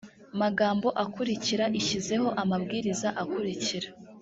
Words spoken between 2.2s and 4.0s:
amabwiriza akurikira